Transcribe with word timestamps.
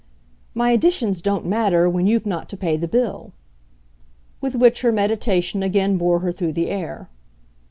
"My 0.55 0.71
additions 0.71 1.21
don't 1.21 1.45
matter 1.45 1.87
when 1.87 2.07
you've 2.07 2.25
not 2.25 2.49
to 2.49 2.57
pay 2.57 2.75
the 2.75 2.87
bill." 2.87 3.33
With 4.41 4.55
which 4.55 4.81
her 4.81 4.91
meditation 4.91 5.61
again 5.61 5.99
bore 5.99 6.21
her 6.21 6.31
through 6.31 6.53
the 6.53 6.71
air. 6.71 7.07